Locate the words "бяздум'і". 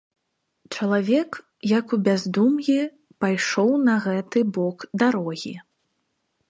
2.07-2.79